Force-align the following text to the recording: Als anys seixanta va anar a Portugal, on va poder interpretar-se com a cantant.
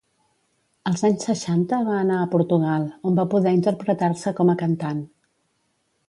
Als 0.91 1.01
anys 1.09 1.25
seixanta 1.27 1.81
va 1.89 1.97
anar 2.05 2.15
a 2.21 2.29
Portugal, 2.31 2.87
on 3.09 3.19
va 3.19 3.25
poder 3.33 3.53
interpretar-se 3.59 4.33
com 4.41 4.51
a 4.51 4.57
cantant. 4.63 5.05